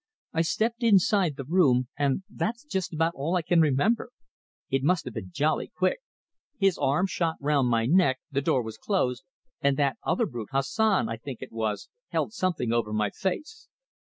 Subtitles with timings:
[0.33, 4.09] I stepped inside the room, and that's just about all I can remember.
[4.71, 5.99] It must have been jolly quick.
[6.57, 9.23] His arm shot round my neck, the door was closed,
[9.61, 13.67] and that other brute Hassan, I think it was held something over my face."